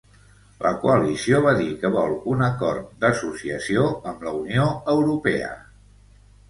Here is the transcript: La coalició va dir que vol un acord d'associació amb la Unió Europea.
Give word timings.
La 0.61 0.69
coalició 0.85 1.41
va 1.49 1.53
dir 1.59 1.67
que 1.83 1.91
vol 1.97 2.17
un 2.33 2.41
acord 2.47 2.91
d'associació 3.05 3.85
amb 4.15 4.27
la 4.31 4.37
Unió 4.43 4.69
Europea. 4.97 5.57